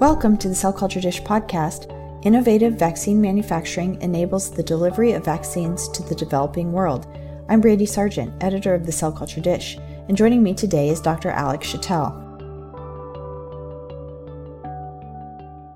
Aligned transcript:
Welcome 0.00 0.38
to 0.38 0.48
the 0.48 0.54
Cell 0.54 0.72
Culture 0.72 0.98
Dish 0.98 1.20
podcast. 1.20 1.94
Innovative 2.24 2.78
vaccine 2.78 3.20
manufacturing 3.20 4.00
enables 4.00 4.50
the 4.50 4.62
delivery 4.62 5.12
of 5.12 5.26
vaccines 5.26 5.88
to 5.88 6.02
the 6.02 6.14
developing 6.14 6.72
world. 6.72 7.06
I'm 7.50 7.60
Brady 7.60 7.84
Sargent, 7.84 8.32
editor 8.42 8.74
of 8.74 8.86
the 8.86 8.92
Cell 8.92 9.12
Culture 9.12 9.42
Dish, 9.42 9.76
and 10.08 10.16
joining 10.16 10.42
me 10.42 10.54
today 10.54 10.88
is 10.88 11.02
Dr. 11.02 11.28
Alex 11.28 11.70
Chattel. 11.70 12.12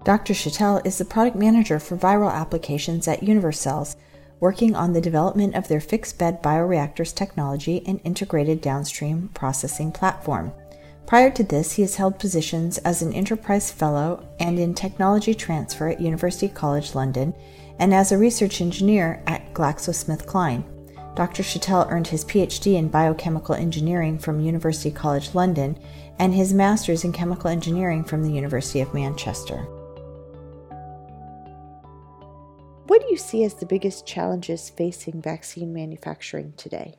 Dr. 0.04 0.32
Chattel 0.32 0.80
is 0.86 0.96
the 0.96 1.04
product 1.04 1.36
manager 1.36 1.78
for 1.78 1.98
viral 1.98 2.32
applications 2.32 3.06
at 3.06 3.20
Univercells, 3.20 3.94
working 4.40 4.74
on 4.74 4.94
the 4.94 5.02
development 5.02 5.54
of 5.54 5.68
their 5.68 5.82
fixed 5.82 6.18
bed 6.18 6.42
bioreactors 6.42 7.14
technology 7.14 7.82
and 7.86 8.00
integrated 8.04 8.62
downstream 8.62 9.28
processing 9.34 9.92
platform. 9.92 10.50
Prior 11.06 11.30
to 11.30 11.44
this, 11.44 11.72
he 11.72 11.82
has 11.82 11.96
held 11.96 12.18
positions 12.18 12.78
as 12.78 13.02
an 13.02 13.12
Enterprise 13.12 13.70
Fellow 13.70 14.26
and 14.40 14.58
in 14.58 14.74
Technology 14.74 15.34
Transfer 15.34 15.88
at 15.88 16.00
University 16.00 16.48
College 16.48 16.94
London 16.94 17.34
and 17.78 17.92
as 17.92 18.10
a 18.10 18.18
research 18.18 18.60
engineer 18.60 19.22
at 19.26 19.52
GlaxoSmithKline. 19.52 20.64
Dr. 21.14 21.42
Chattel 21.42 21.86
earned 21.90 22.08
his 22.08 22.24
PhD 22.24 22.74
in 22.74 22.88
biochemical 22.88 23.54
engineering 23.54 24.18
from 24.18 24.40
University 24.40 24.90
College 24.90 25.34
London 25.34 25.78
and 26.18 26.34
his 26.34 26.54
master's 26.54 27.04
in 27.04 27.12
chemical 27.12 27.50
engineering 27.50 28.02
from 28.02 28.22
the 28.22 28.32
University 28.32 28.80
of 28.80 28.94
Manchester. 28.94 29.58
What 32.86 33.02
do 33.02 33.06
you 33.10 33.16
see 33.16 33.44
as 33.44 33.54
the 33.54 33.66
biggest 33.66 34.06
challenges 34.06 34.70
facing 34.70 35.20
vaccine 35.20 35.72
manufacturing 35.72 36.54
today? 36.56 36.96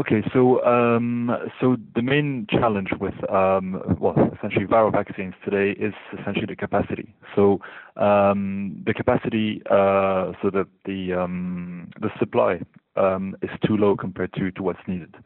Okay, 0.00 0.22
so 0.32 0.64
um, 0.64 1.28
so 1.60 1.76
the 1.96 2.02
main 2.02 2.46
challenge 2.48 2.90
with 3.00 3.16
um, 3.28 3.82
well, 3.98 4.14
essentially 4.36 4.64
viral 4.64 4.92
vaccines 4.92 5.34
today 5.44 5.72
is 5.72 5.92
essentially 6.16 6.46
the 6.46 6.54
capacity. 6.54 7.12
So 7.34 7.60
um, 7.96 8.80
the 8.86 8.94
capacity, 8.94 9.60
uh, 9.68 10.34
so 10.40 10.50
that 10.50 10.68
the 10.84 11.14
um, 11.14 11.90
the 12.00 12.10
supply 12.20 12.60
um, 12.94 13.36
is 13.42 13.50
too 13.66 13.76
low 13.76 13.96
compared 13.96 14.32
to, 14.34 14.52
to 14.52 14.62
what's 14.62 14.78
needed, 14.86 15.16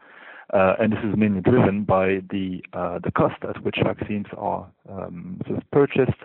uh, 0.54 0.76
and 0.80 0.90
this 0.90 1.00
is 1.04 1.18
mainly 1.18 1.42
driven 1.42 1.84
by 1.84 2.22
the 2.30 2.62
uh, 2.72 2.98
the 3.04 3.10
cost 3.10 3.44
at 3.46 3.62
which 3.62 3.76
vaccines 3.84 4.26
are 4.38 4.66
um, 4.88 5.38
sort 5.46 5.58
of 5.58 5.70
purchased 5.70 6.20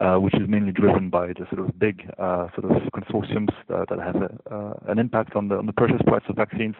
which 0.00 0.34
is 0.34 0.48
mainly 0.48 0.72
driven 0.72 1.10
by 1.10 1.28
the 1.28 1.46
sort 1.50 1.60
of 1.60 1.78
big 1.78 2.10
uh, 2.18 2.48
sort 2.58 2.70
of 2.70 2.82
consortiums 2.92 3.50
that, 3.68 3.86
have 3.90 4.16
uh, 4.50 4.74
an 4.88 4.98
impact 4.98 5.36
on 5.36 5.48
the 5.48 5.56
on 5.56 5.66
the 5.66 5.72
purchase 5.72 6.00
price 6.06 6.22
of 6.28 6.36
vaccines, 6.36 6.74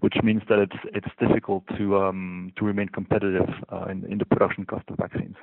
which 0.00 0.16
means 0.22 0.42
that 0.48 0.58
it's 0.58 0.76
it's 0.94 1.08
difficult 1.18 1.64
to 1.76 1.96
um, 1.96 2.52
to 2.56 2.64
remain 2.64 2.88
competitive 2.88 3.48
uh, 3.72 3.86
in, 3.90 4.04
in 4.10 4.18
the 4.18 4.24
production 4.24 4.64
cost 4.64 4.84
of 4.88 4.96
vaccines. 4.96 5.36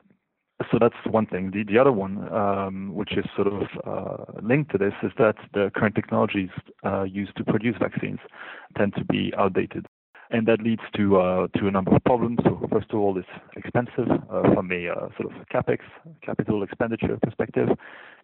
So 0.71 0.77
that's 0.79 0.95
one 1.09 1.25
thing. 1.25 1.51
The 1.51 1.63
the 1.63 1.77
other 1.79 1.91
one, 1.91 2.31
um, 2.33 2.93
which 2.93 3.17
is 3.17 3.25
sort 3.35 3.47
of 3.47 3.63
uh, 3.85 4.39
linked 4.41 4.71
to 4.71 4.77
this, 4.77 4.93
is 5.01 5.11
that 5.17 5.35
the 5.53 5.71
current 5.75 5.95
technologies 5.95 6.49
uh, 6.85 7.03
used 7.03 7.35
to 7.37 7.43
produce 7.43 7.75
vaccines 7.79 8.19
tend 8.77 8.93
to 8.95 9.03
be 9.05 9.33
outdated 9.37 9.85
and 10.33 10.47
that 10.47 10.61
leads 10.61 10.81
to 10.97 11.17
uh, 11.17 11.47
to 11.59 11.67
a 11.67 11.71
number 11.71 11.95
of 11.95 12.03
problems. 12.03 12.39
So 12.43 12.67
first 12.69 12.87
of 12.91 12.99
all, 12.99 13.17
it's 13.17 13.27
expensive 13.55 14.09
uh, 14.09 14.53
from 14.53 14.71
a 14.71 14.89
uh, 14.89 15.07
sort 15.17 15.31
of 15.31 15.47
capex, 15.53 15.79
capital 16.21 16.63
expenditure 16.63 17.17
perspective. 17.21 17.69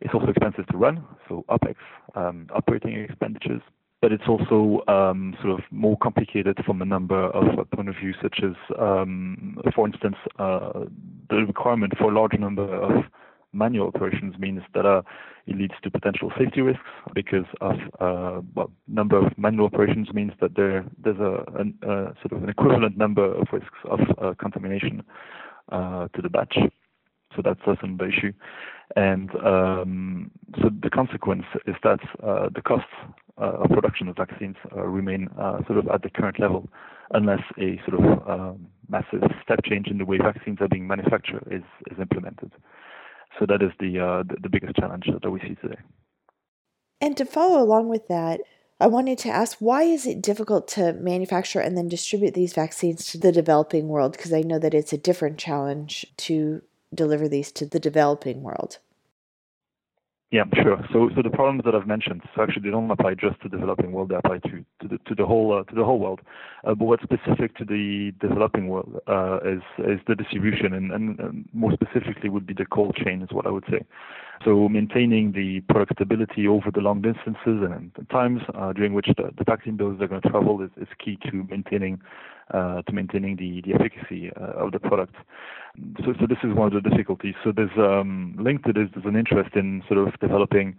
It's 0.02 0.14
also 0.14 0.28
expensive 0.28 0.66
to 0.68 0.78
run, 0.78 1.06
so 1.28 1.46
opex, 1.50 1.76
um, 2.16 2.48
operating 2.54 2.96
expenditures. 2.96 3.62
But 4.02 4.12
it's 4.14 4.28
also 4.28 4.82
um, 4.88 5.36
sort 5.42 5.60
of 5.60 5.66
more 5.72 5.98
complicated 6.02 6.58
from 6.66 6.82
a 6.82 6.86
number 6.86 7.22
of 7.32 7.60
uh, 7.60 7.64
point 7.76 7.90
of 7.90 7.96
view, 7.96 8.14
such 8.22 8.40
as, 8.42 8.56
um, 8.80 9.58
for 9.76 9.86
instance, 9.86 10.16
uh, 10.40 10.86
the 11.30 11.36
requirement 11.46 11.94
for 11.98 12.10
a 12.10 12.16
large 12.16 12.40
number 12.40 12.64
of 12.64 13.04
manual 13.54 13.88
operations 13.88 14.36
means 14.38 14.62
that 14.74 14.86
uh, 14.86 15.02
it 15.48 15.58
leads 15.58 15.74
to 15.84 15.90
potential 15.92 16.32
safety 16.38 16.62
risks 16.62 16.84
because 17.14 17.46
of 17.62 17.76
uh, 18.00 18.42
well, 18.56 18.72
number 18.88 19.18
of 19.18 19.38
manual 19.38 19.66
operations 19.66 20.14
means 20.14 20.32
that 20.42 20.56
there 20.56 20.86
there's 21.04 21.20
a, 21.20 21.44
a 21.88 22.14
sort 22.22 22.34
of 22.34 22.44
an 22.44 22.50
equivalent 22.50 22.98
number 22.98 23.26
of 23.26 23.48
risks 23.52 23.80
of 23.86 24.00
uh, 24.22 24.34
contamination 24.40 25.04
uh, 25.72 26.08
to 26.10 26.22
the 26.22 26.30
batch. 26.30 26.58
So 27.36 27.44
that's 27.44 27.60
also 27.68 27.82
an 27.84 28.00
issue, 28.02 28.34
and 28.96 29.30
um, 29.46 30.32
so 30.60 30.72
the 30.82 30.90
consequence 30.90 31.46
is 31.68 31.76
that 31.84 32.00
uh, 32.24 32.50
the 32.54 32.62
costs 32.64 32.90
uh, 33.40 33.52
of 33.52 33.70
production 33.70 34.08
of 34.08 34.16
vaccines 34.16 34.56
remain 34.74 35.30
sort 35.68 35.78
of 35.78 35.88
at 35.90 36.02
the 36.02 36.10
current 36.10 36.40
level, 36.40 36.68
unless 37.12 37.42
a 37.60 37.80
sort 37.88 38.04
of 38.04 38.28
um, 38.28 38.68
massive 38.90 39.22
step 39.44 39.60
change 39.64 39.88
in 39.88 40.00
the 40.00 40.06
way 40.06 40.18
vaccines 40.18 40.58
are 40.60 40.68
being 40.68 40.88
manufactured 40.88 41.48
is 41.52 41.62
is 41.92 42.00
implemented. 42.00 42.52
So 43.38 43.46
that 43.48 43.62
is 43.62 43.72
the, 43.80 44.00
uh, 44.00 44.24
the, 44.24 44.38
the 44.42 44.50
biggest 44.50 44.76
challenge 44.76 45.06
that 45.22 45.30
we 45.30 45.40
see 45.42 45.56
today. 45.62 45.80
And 47.02 47.16
to 47.18 47.26
follow 47.26 47.62
along 47.62 47.90
with 47.90 48.08
that, 48.08 48.42
I 48.82 48.88
wanted 48.88 49.18
to 49.20 49.30
ask 49.30 49.58
why 49.60 49.84
is 49.84 50.08
it 50.08 50.22
difficult 50.22 50.68
to 50.70 50.94
manufacture 50.94 51.60
and 51.60 51.78
then 51.78 51.90
distribute 51.90 52.34
these 52.34 52.54
vaccines 52.54 53.06
to 53.08 53.18
the 53.18 53.32
developing 53.32 53.90
world? 53.90 54.14
Because 54.14 54.32
I 54.32 54.42
know 54.42 54.60
that 54.60 54.74
it's 54.74 54.94
a 54.94 54.98
different 54.98 55.38
challenge 55.38 56.06
to 56.18 56.62
deliver 56.94 57.28
these 57.28 57.52
to 57.54 57.66
the 57.66 57.80
developing 57.80 58.42
world. 58.42 58.80
Yeah, 60.32 60.44
sure. 60.62 60.78
So, 60.94 61.10
so 61.16 61.24
the 61.24 61.32
problems 61.32 61.64
that 61.66 61.74
I've 61.74 61.88
mentioned, 61.88 62.22
so 62.36 62.44
actually 62.44 62.62
they 62.62 62.70
don't 62.70 62.92
apply 62.92 63.16
just 63.16 63.42
to 63.42 63.50
developing 63.50 63.92
world; 63.92 64.10
they 64.10 64.16
apply 64.16 64.38
to 64.38 64.64
to 64.82 64.88
the 64.88 65.00
to 65.08 65.16
the 65.16 65.26
whole 65.26 65.58
uh, 65.58 65.64
to 65.64 65.76
the 65.76 65.84
whole 65.84 65.98
world. 65.98 66.22
Uh, 66.64 66.76
but 66.76 66.86
what's 66.86 67.02
specific 67.02 67.58
to 67.58 67.66
the 67.66 68.12
developing 68.22 68.68
world 68.68 69.02
uh, 69.08 69.40
is 69.44 69.64
is 69.80 70.00
the 70.08 70.14
distribution, 70.14 70.74
and, 70.74 70.92
and, 70.92 71.50
more 71.52 71.74
specifically 71.74 72.30
would 72.30 72.46
be 72.46 72.54
the 72.54 72.66
cold 72.66 72.96
chain, 72.96 73.24
is 73.24 73.30
what 73.32 73.48
I 73.48 73.50
would 73.50 73.66
say. 73.72 73.84
So 74.46 74.70
maintaining 74.70 75.32
the 75.32 75.62
product 75.62 75.94
stability 75.96 76.48
over 76.48 76.70
the 76.72 76.80
long 76.80 77.02
distances 77.02 77.38
and, 77.46 77.92
and 77.98 78.10
times 78.12 78.42
uh, 78.54 78.72
during 78.72 78.94
which 78.94 79.08
the, 79.18 79.32
the 79.36 79.44
vaccine 79.44 79.78
doses 79.78 80.02
are 80.02 80.08
going 80.08 80.22
to 80.22 80.30
travel 80.30 80.62
is, 80.62 80.70
is 80.80 80.88
key 81.04 81.18
to 81.30 81.44
maintaining 81.50 82.00
to 82.54 82.92
maintaining 82.92 83.36
the, 83.36 83.62
the 83.62 83.74
efficacy 83.74 84.32
uh, 84.40 84.66
of 84.66 84.72
the 84.72 84.80
product. 84.80 85.16
So, 86.04 86.14
so 86.20 86.28
this 86.28 86.38
is 86.44 86.54
one 86.54 86.68
of 86.68 86.84
the 86.84 86.90
difficulties. 86.90 87.36
So 87.44 87.52
there's 87.56 87.78
um, 87.78 88.36
linked 88.40 88.66
to 88.66 88.74
this, 88.74 88.90
there's 88.94 89.06
an 89.06 89.16
interest 89.16 89.56
in 89.56 89.84
sort 89.88 90.06
of 90.08 90.20
developing 90.20 90.76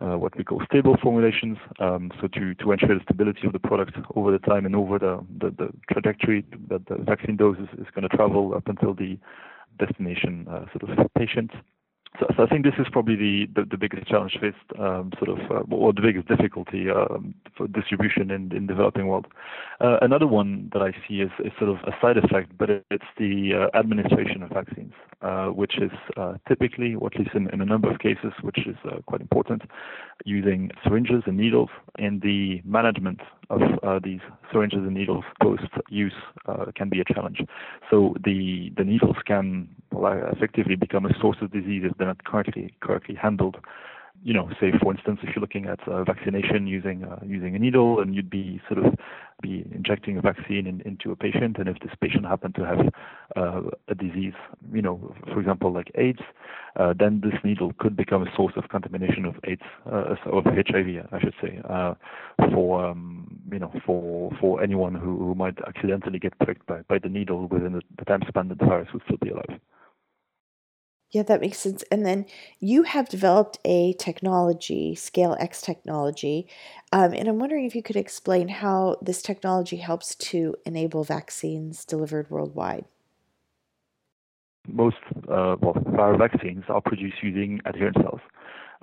uh, 0.00 0.18
what 0.18 0.36
we 0.36 0.42
call 0.42 0.60
stable 0.64 0.96
formulations, 1.00 1.56
um, 1.78 2.10
so 2.20 2.26
to, 2.26 2.54
to 2.54 2.72
ensure 2.72 2.98
the 2.98 3.04
stability 3.04 3.46
of 3.46 3.52
the 3.52 3.58
product 3.58 3.96
over 4.16 4.32
the 4.32 4.38
time 4.40 4.66
and 4.66 4.74
over 4.74 4.98
the, 4.98 5.24
the, 5.38 5.50
the 5.50 5.68
trajectory 5.92 6.44
that 6.68 6.84
the 6.86 6.96
vaccine 6.96 7.36
dose 7.36 7.56
is, 7.58 7.68
is 7.78 7.86
going 7.94 8.08
to 8.08 8.16
travel 8.16 8.54
up 8.54 8.66
until 8.66 8.94
the 8.94 9.16
destination 9.78 10.46
uh, 10.50 10.64
sort 10.76 10.98
of 10.98 11.06
patient. 11.16 11.50
So, 12.20 12.26
so, 12.36 12.42
I 12.42 12.46
think 12.46 12.64
this 12.64 12.74
is 12.78 12.86
probably 12.92 13.16
the, 13.16 13.46
the, 13.54 13.64
the 13.70 13.76
biggest 13.78 14.06
challenge 14.06 14.36
faced, 14.38 14.56
um, 14.78 15.12
sort 15.18 15.30
of, 15.30 15.50
uh, 15.50 15.74
or 15.74 15.94
the 15.94 16.02
biggest 16.02 16.28
difficulty 16.28 16.90
um, 16.90 17.34
for 17.56 17.66
distribution 17.66 18.30
in 18.30 18.54
in 18.54 18.66
developing 18.66 19.06
world. 19.06 19.26
Uh, 19.80 19.96
another 20.02 20.26
one 20.26 20.70
that 20.74 20.82
I 20.82 20.92
see 21.08 21.22
is, 21.22 21.30
is 21.42 21.52
sort 21.58 21.70
of 21.70 21.76
a 21.86 21.92
side 22.02 22.18
effect, 22.18 22.52
but 22.58 22.68
it, 22.68 22.84
it's 22.90 23.04
the 23.18 23.68
uh, 23.74 23.78
administration 23.78 24.42
of 24.42 24.50
vaccines, 24.50 24.92
uh, 25.22 25.46
which 25.46 25.78
is 25.78 25.90
uh, 26.18 26.34
typically, 26.46 26.94
or 26.94 27.08
at 27.12 27.18
least 27.18 27.34
in, 27.34 27.48
in, 27.50 27.62
a 27.62 27.64
number 27.64 27.90
of 27.90 27.98
cases, 27.98 28.32
which 28.42 28.58
is 28.66 28.76
uh, 28.84 29.00
quite 29.06 29.22
important, 29.22 29.62
using 30.26 30.70
syringes 30.84 31.22
and 31.26 31.38
needles, 31.38 31.70
and 31.98 32.20
the 32.20 32.60
management 32.64 33.20
of 33.52 34.02
these 34.02 34.20
syringes 34.50 34.80
and 34.80 34.94
needles 34.94 35.24
post-use 35.42 36.12
can 36.74 36.88
be 36.88 37.00
a 37.00 37.04
challenge. 37.04 37.40
So 37.90 38.14
the 38.24 38.72
the 38.76 38.84
needles 38.84 39.16
can 39.26 39.68
effectively 39.92 40.76
become 40.76 41.06
a 41.06 41.18
source 41.20 41.36
of 41.40 41.52
disease 41.52 41.82
if 41.84 41.96
they're 41.98 42.06
not 42.06 42.24
correctly 42.24 42.74
correctly 42.80 43.14
handled. 43.14 43.56
You 44.24 44.34
know, 44.34 44.50
say 44.60 44.70
for 44.80 44.92
instance, 44.92 45.18
if 45.22 45.34
you're 45.34 45.40
looking 45.40 45.66
at 45.66 45.80
uh, 45.88 46.04
vaccination 46.04 46.66
using 46.66 47.04
uh, 47.04 47.18
using 47.24 47.56
a 47.56 47.58
needle, 47.58 48.00
and 48.00 48.14
you'd 48.14 48.30
be 48.30 48.60
sort 48.68 48.84
of 48.84 48.94
be 49.42 49.66
injecting 49.74 50.16
a 50.16 50.20
vaccine 50.20 50.66
in, 50.66 50.80
into 50.82 51.10
a 51.10 51.16
patient, 51.16 51.56
and 51.58 51.68
if 51.68 51.78
this 51.80 51.90
patient 52.00 52.24
happened 52.24 52.54
to 52.54 52.64
have 52.64 52.78
uh, 53.36 53.62
a 53.88 53.94
disease, 53.94 54.34
you 54.72 54.80
know, 54.80 55.12
for 55.32 55.40
example, 55.40 55.72
like 55.72 55.90
AIDS, 55.96 56.20
uh, 56.76 56.94
then 56.96 57.20
this 57.24 57.34
needle 57.42 57.72
could 57.78 57.96
become 57.96 58.22
a 58.22 58.36
source 58.36 58.54
of 58.56 58.68
contamination 58.68 59.24
of 59.24 59.34
AIDS, 59.44 59.62
uh, 59.90 60.14
of 60.26 60.44
HIV, 60.44 61.06
I 61.10 61.20
should 61.20 61.34
say, 61.42 61.60
uh, 61.68 61.94
for 62.52 62.86
um, 62.86 63.21
you 63.52 63.58
know, 63.58 63.72
for 63.84 64.30
for 64.40 64.62
anyone 64.62 64.94
who, 64.94 65.18
who 65.18 65.34
might 65.34 65.58
accidentally 65.66 66.18
get 66.18 66.38
pricked 66.38 66.66
by, 66.66 66.80
by 66.88 66.98
the 66.98 67.08
needle 67.08 67.46
within 67.48 67.74
the, 67.74 67.82
the 67.98 68.04
time 68.04 68.22
span 68.26 68.48
that 68.48 68.58
the 68.58 68.64
virus 68.64 68.88
would 68.92 69.02
still 69.04 69.18
be 69.18 69.30
alive. 69.30 69.60
Yeah, 71.10 71.22
that 71.24 71.42
makes 71.42 71.58
sense. 71.58 71.84
And 71.92 72.06
then 72.06 72.24
you 72.58 72.84
have 72.84 73.10
developed 73.10 73.58
a 73.66 73.92
technology, 73.94 74.94
Scale 74.94 75.36
X 75.38 75.60
technology. 75.60 76.48
Um, 76.90 77.12
and 77.12 77.28
I'm 77.28 77.38
wondering 77.38 77.66
if 77.66 77.74
you 77.74 77.82
could 77.82 77.96
explain 77.96 78.48
how 78.48 78.96
this 79.02 79.20
technology 79.20 79.76
helps 79.76 80.14
to 80.14 80.56
enable 80.64 81.04
vaccines 81.04 81.84
delivered 81.84 82.30
worldwide. 82.30 82.86
Most 84.66 84.96
uh, 85.28 85.56
well, 85.60 85.74
viral 85.74 86.18
vaccines 86.18 86.64
are 86.68 86.80
produced 86.80 87.16
using 87.22 87.60
adherent 87.66 87.96
cells. 87.96 88.20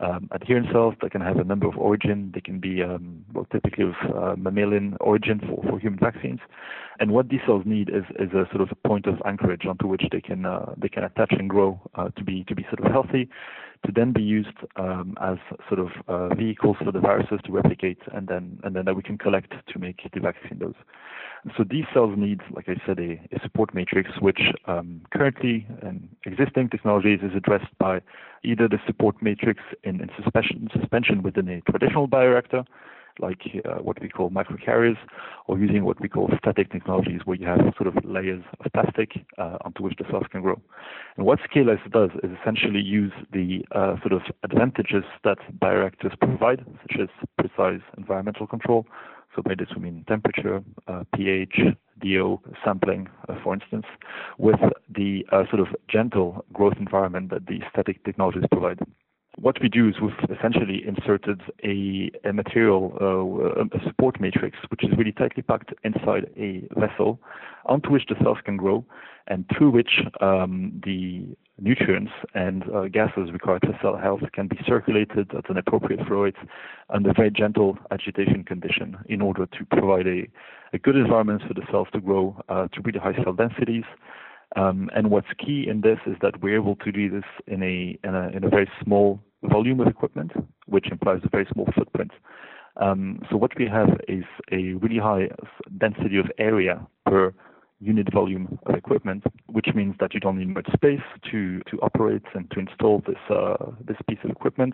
Um, 0.02 0.30
adherent 0.32 0.68
cells 0.72 0.96
that 1.02 1.12
can 1.12 1.22
have 1.22 1.38
a 1.38 1.44
number 1.44 1.68
of 1.68 1.78
origin. 1.78 2.32
They 2.34 2.42
can 2.42 2.60
be 2.60 2.84
um, 2.84 3.26
well, 3.34 3.46
typically 3.52 3.86
of 3.86 4.16
uh, 4.16 4.36
mammalian 4.38 4.98
origin 5.00 5.40
for, 5.40 5.64
for 5.70 5.80
human 5.80 6.00
vaccines. 6.00 6.40
And 7.00 7.12
what 7.12 7.30
these 7.30 7.40
cells 7.46 7.64
need 7.66 7.90
is, 7.90 8.04
is 8.20 8.32
a 8.34 8.46
sort 8.52 8.62
of 8.62 8.70
a 8.72 8.88
point 8.88 9.06
of 9.06 9.16
anchorage 9.26 9.66
onto 9.66 9.88
which 9.88 10.04
they 10.12 10.22
can 10.22 10.46
uh, 10.46 10.74
they 10.78 10.90
can 10.90 11.04
attach 11.04 11.32
and 11.32 11.50
grow 11.50 11.80
uh, 11.96 12.10
to 12.18 12.24
be 12.24 12.44
to 12.46 12.56
be 12.56 12.64
sort 12.64 12.86
of 12.86 12.92
healthy, 12.92 13.30
to 13.86 13.92
then 13.94 14.12
be 14.12 14.22
used 14.22 14.58
um, 14.76 15.16
as 15.22 15.38
sort 15.68 15.80
of 15.80 15.90
uh, 16.08 16.36
vehicles 16.36 16.78
for 16.84 16.92
the 16.92 17.00
viruses 17.00 17.40
to 17.46 17.52
replicate, 17.52 18.00
and 18.14 18.28
then 18.28 18.60
and 18.64 18.76
then 18.76 18.86
that 18.86 18.96
we 18.96 19.04
can 19.04 19.18
collect 19.18 19.54
to 19.68 19.80
make 19.80 20.02
the 20.14 20.20
vaccine 20.20 20.60
dose. 20.60 20.76
So 21.56 21.64
these 21.64 21.86
cells 21.94 22.16
need, 22.18 22.42
like 22.52 22.68
I 22.68 22.76
said, 22.86 23.00
a, 23.00 23.14
a 23.34 23.40
support 23.42 23.74
matrix, 23.74 24.10
which 24.20 24.42
um, 24.66 25.02
currently 25.14 25.66
in 25.82 26.10
existing 26.26 26.70
technologies 26.70 27.20
is 27.24 27.32
addressed 27.36 27.78
by 27.78 28.02
either 28.44 28.68
the 28.68 28.80
support 28.86 29.22
matrix 29.22 29.62
in, 29.84 30.02
in 30.02 30.10
suspension, 30.22 30.68
suspension 30.78 31.24
within 31.24 31.48
a 31.48 31.62
traditional 31.62 32.08
bioreactor, 32.08 32.66
like 33.20 33.42
uh, 33.66 33.76
what 33.76 34.02
we 34.02 34.10
call 34.10 34.30
microcarriers, 34.30 34.98
or 35.48 35.58
using 35.58 35.84
what 35.84 36.00
we 36.02 36.10
call 36.10 36.30
static 36.38 36.72
technologies, 36.72 37.22
where 37.26 37.38
you 37.38 37.46
have 37.46 37.60
sort 37.78 37.88
of 37.88 38.04
layers 38.06 38.44
of 38.60 38.72
plastic 38.74 39.26
uh, 39.38 39.58
onto 39.66 39.84
which 39.84 39.96
the 39.98 40.06
cells 40.10 40.26
can 40.32 40.42
grow. 40.42 40.60
And 41.18 41.26
what 41.26 41.40
ScaleX 41.40 41.80
does 41.92 42.12
is 42.24 42.32
essentially 42.42 42.82
use 42.82 43.14
the 43.32 43.66
uh, 43.72 43.96
sort 44.02 44.14
of 44.14 44.22
advantages 44.44 45.04
that 45.24 45.38
bioreactors 45.60 46.18
provide, 46.20 46.66
such 46.82 47.00
as 47.02 47.10
precise 47.38 47.82
environmental 47.98 48.48
control. 48.48 48.86
So 49.36 49.44
by 49.44 49.56
this 49.56 49.70
we 49.76 49.84
mean 49.84 50.06
temperature, 50.08 50.62
uh, 50.88 51.04
pH, 51.16 51.60
DO, 52.02 52.40
sampling, 52.64 53.08
uh, 53.28 53.36
for 53.44 53.54
instance, 53.54 53.86
with 54.38 54.60
the 54.90 55.26
uh, 55.32 55.44
sort 55.50 55.60
of 55.60 55.68
gentle 55.88 56.44
growth 56.54 56.76
environment 56.80 57.30
that 57.30 57.46
the 57.46 57.60
static 57.72 58.04
technologies 58.04 58.44
provide 58.52 58.80
what 59.38 59.62
we 59.62 59.70
do 59.70 59.88
is 59.88 59.96
we've 60.02 60.38
essentially 60.38 60.84
inserted 60.86 61.42
a, 61.64 62.12
a 62.28 62.34
material, 62.34 62.98
uh, 63.00 63.64
a 63.64 63.84
support 63.86 64.20
matrix, 64.20 64.58
which 64.70 64.84
is 64.84 64.90
really 64.98 65.12
tightly 65.12 65.44
packed 65.44 65.74
inside 65.84 66.30
a 66.38 66.68
vessel 66.78 67.20
onto 67.66 67.92
which 67.92 68.06
the 68.10 68.16
cells 68.24 68.40
can 68.44 68.58
grow 68.58 68.84
and 69.28 69.46
through 69.56 69.70
which 69.70 70.02
um, 70.22 70.82
the 70.84 71.24
nutrients 71.62 72.12
and 72.34 72.64
uh, 72.74 72.88
gases 72.88 73.32
required 73.32 73.62
for 73.62 73.78
cell 73.82 73.98
health 73.98 74.22
can 74.34 74.48
be 74.48 74.58
circulated 74.66 75.30
at 75.36 75.50
an 75.50 75.58
appropriate 75.58 76.06
flow 76.08 76.24
rate 76.24 76.36
under 76.90 77.14
very 77.14 77.30
gentle 77.30 77.78
agitation 77.92 78.44
condition 78.44 78.98
in 79.08 79.22
order 79.22 79.46
to 79.46 79.66
provide 79.72 80.08
a, 80.08 80.28
a 80.74 80.80
good 80.80 80.96
environment 80.96 81.42
for 81.48 81.54
the 81.54 81.62
cells 81.72 81.88
to 81.94 82.00
grow 82.00 82.36
uh, 82.50 82.68
to 82.70 82.82
really 82.82 83.00
high 83.00 83.16
cell 83.24 83.34
densities 83.34 83.84
um, 84.56 84.90
and 84.96 85.12
what's 85.12 85.28
key 85.38 85.68
in 85.68 85.82
this 85.82 86.00
is 86.06 86.16
that 86.22 86.42
we're 86.42 86.56
able 86.56 86.76
to 86.78 86.92
do 86.92 87.10
this 87.10 87.24
in 87.48 87.62
a, 87.62 87.98
in 88.04 88.16
a, 88.16 88.30
in 88.30 88.44
a 88.44 88.50
very 88.50 88.70
small 88.84 89.20
volume 89.44 89.80
of 89.80 89.88
equipment, 89.88 90.32
which 90.66 90.92
implies 90.92 91.22
a 91.24 91.30
very 91.30 91.48
small 91.54 91.68
footprint. 91.76 92.12
Um, 92.78 93.22
so 93.30 93.38
what 93.38 93.52
we 93.58 93.68
have 93.68 93.90
is 94.08 94.24
a 94.52 94.74
really 94.74 95.00
high 95.00 95.30
density 95.78 96.18
of 96.18 96.26
area 96.38 96.86
per 97.06 97.34
unit 97.80 98.12
volume 98.14 98.60
of 98.66 98.76
equipment, 98.76 99.24
which 99.48 99.68
means 99.74 99.96
that 100.00 100.14
you 100.14 100.20
don't 100.20 100.38
need 100.38 100.54
much 100.54 100.68
space 100.74 101.02
to, 101.32 101.62
to 101.70 101.78
operate 101.82 102.24
and 102.34 102.50
to 102.52 102.60
install 102.60 103.02
this 103.08 103.18
uh, 103.30 103.56
this 103.86 103.98
piece 104.08 104.20
of 104.24 104.30
equipment, 104.30 104.74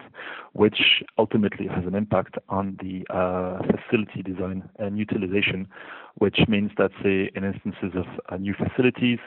which 0.53 1.03
ultimately 1.17 1.67
has 1.67 1.85
an 1.85 1.95
impact 1.95 2.35
on 2.49 2.77
the 2.81 3.05
uh, 3.13 3.59
facility 3.77 4.23
design 4.23 4.67
and 4.79 4.97
utilization, 4.97 5.67
which 6.15 6.39
means 6.47 6.71
that 6.77 6.91
say 7.03 7.29
in 7.35 7.43
instances 7.43 7.91
of 7.95 8.05
uh, 8.29 8.37
new 8.37 8.53
facilities, 8.53 9.19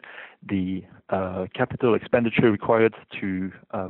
the 0.48 0.82
uh, 1.10 1.46
capital 1.54 1.94
expenditure 1.94 2.50
required 2.50 2.94
to 3.20 3.52
uh, 3.72 3.88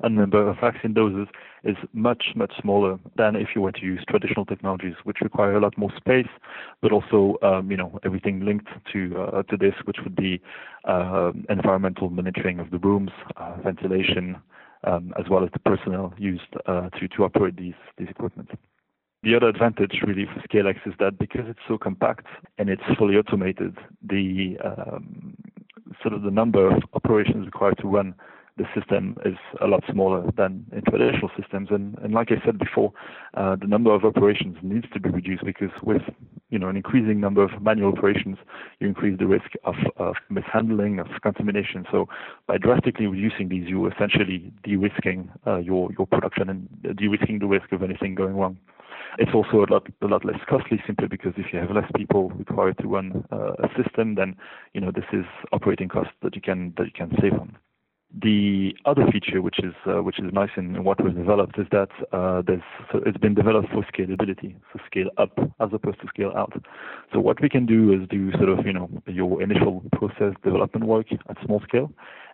produce 0.00 0.16
a 0.16 0.20
number 0.20 0.48
of 0.48 0.56
vaccine 0.60 0.94
doses 0.94 1.28
is 1.64 1.76
much, 1.92 2.32
much 2.34 2.52
smaller 2.60 2.98
than 3.16 3.36
if 3.36 3.48
you 3.54 3.60
were 3.60 3.72
to 3.72 3.80
use 3.80 4.04
traditional 4.08 4.44
technologies, 4.44 4.94
which 5.04 5.18
require 5.20 5.56
a 5.56 5.60
lot 5.60 5.76
more 5.76 5.90
space, 5.96 6.28
but 6.82 6.92
also, 6.92 7.36
um, 7.42 7.70
you 7.70 7.76
know, 7.76 7.98
everything 8.04 8.44
linked 8.44 8.68
to 8.92 9.16
uh, 9.18 9.42
to 9.44 9.56
this, 9.56 9.74
which 9.84 9.98
would 10.04 10.16
be 10.16 10.40
uh, 10.84 11.32
environmental 11.48 12.10
monitoring 12.10 12.60
of 12.60 12.70
the 12.70 12.78
rooms, 12.78 13.10
uh, 13.36 13.56
ventilation, 13.62 14.36
um, 14.84 15.12
as 15.18 15.28
well 15.30 15.44
as 15.44 15.50
the 15.52 15.58
personnel 15.58 16.12
used 16.18 16.54
uh, 16.66 16.88
to 16.90 17.08
to 17.08 17.24
operate 17.24 17.56
these 17.56 17.74
these 17.98 18.08
equipment. 18.08 18.50
The 19.22 19.34
other 19.34 19.48
advantage 19.48 20.02
really 20.06 20.26
for 20.26 20.40
ScaleX 20.46 20.76
is 20.86 20.94
that 21.00 21.18
because 21.18 21.46
it's 21.48 21.58
so 21.66 21.78
compact 21.78 22.26
and 22.58 22.68
it's 22.68 22.82
fully 22.96 23.16
automated, 23.16 23.76
the 24.00 24.56
um, 24.64 25.34
sort 26.00 26.14
of 26.14 26.22
the 26.22 26.30
number 26.30 26.68
of 26.70 26.82
operations 26.92 27.46
required 27.46 27.78
to 27.78 27.88
run 27.88 28.14
the 28.56 28.64
system 28.74 29.16
is 29.24 29.36
a 29.60 29.66
lot 29.66 29.82
smaller 29.90 30.24
than 30.36 30.64
in 30.72 30.82
traditional 30.82 31.30
systems. 31.38 31.68
And, 31.70 31.98
and 31.98 32.14
like 32.14 32.28
I 32.30 32.42
said 32.44 32.58
before, 32.58 32.92
uh, 33.34 33.56
the 33.56 33.66
number 33.66 33.94
of 33.94 34.04
operations 34.04 34.56
needs 34.62 34.86
to 34.94 35.00
be 35.00 35.10
reduced 35.10 35.44
because 35.44 35.70
with 35.82 36.02
you 36.48 36.58
know 36.58 36.68
an 36.68 36.76
increasing 36.76 37.20
number 37.20 37.42
of 37.42 37.60
manual 37.60 37.92
operations, 37.92 38.38
you 38.80 38.88
increase 38.88 39.18
the 39.18 39.26
risk 39.26 39.50
of, 39.64 39.74
of 39.96 40.14
mishandling, 40.30 40.98
of 41.00 41.06
contamination. 41.22 41.84
So 41.90 42.08
by 42.46 42.56
drastically 42.56 43.06
reducing 43.06 43.48
these, 43.48 43.68
you 43.68 43.90
essentially 43.90 44.52
de-risking 44.64 45.30
uh, 45.46 45.58
your 45.58 45.90
your 45.98 46.06
production 46.06 46.48
and 46.48 46.96
de-risking 46.96 47.40
the 47.40 47.46
risk 47.46 47.72
of 47.72 47.82
anything 47.82 48.14
going 48.14 48.36
wrong. 48.36 48.58
It's 49.18 49.32
also 49.34 49.64
a 49.64 49.68
lot 49.70 49.86
a 50.00 50.06
lot 50.06 50.24
less 50.24 50.40
costly 50.48 50.82
simply 50.86 51.08
because 51.08 51.34
if 51.36 51.52
you 51.52 51.58
have 51.58 51.70
less 51.70 51.90
people 51.94 52.30
required 52.30 52.78
to 52.78 52.88
run 52.88 53.24
uh, 53.30 53.52
a 53.58 53.68
system, 53.82 54.14
then 54.14 54.36
you 54.72 54.80
know 54.80 54.90
this 54.90 55.04
is 55.12 55.26
operating 55.52 55.88
costs 55.88 56.12
that 56.22 56.34
you 56.34 56.40
can 56.40 56.72
that 56.78 56.84
you 56.86 56.92
can 56.94 57.14
save 57.20 57.34
on. 57.34 57.56
The 58.22 58.72
other 58.86 59.04
feature, 59.12 59.42
which 59.42 59.58
is 59.58 59.74
uh, 59.86 60.02
which 60.02 60.18
is 60.20 60.32
nice 60.32 60.50
in, 60.56 60.84
what 60.84 61.02
was 61.02 61.12
developed, 61.14 61.58
is 61.58 61.66
that 61.72 61.88
uh, 62.12 62.40
so 62.92 63.00
it's 63.04 63.18
been 63.18 63.34
developed 63.34 63.68
for 63.70 63.84
scalability, 63.92 64.54
so 64.72 64.78
scale 64.86 65.10
up 65.18 65.36
as 65.60 65.70
opposed 65.72 66.00
to 66.00 66.08
scale 66.08 66.32
out. 66.36 66.52
So 67.12 67.18
what 67.18 67.42
we 67.42 67.48
can 67.48 67.66
do 67.66 67.92
is 67.92 68.08
do 68.08 68.30
sort 68.32 68.48
of 68.48 68.64
you 68.64 68.72
know 68.72 68.88
your 69.06 69.42
initial 69.42 69.82
process 69.92 70.34
development 70.44 70.86
work 70.86 71.08
at 71.12 71.36
small 71.44 71.60
scale, 71.68 71.92